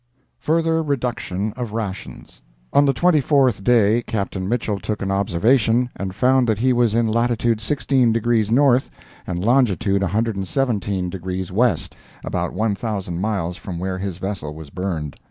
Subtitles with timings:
[0.39, 2.41] FURTHER REDUCTION OF RATIONS
[2.73, 6.95] On the twenty fourth day Captain Mitchell took an observation and found that he was
[6.95, 8.89] in latitude 16 degrees north
[9.27, 15.17] and longitude 117 degrees west—about l,000 miles from where his vessel was burned.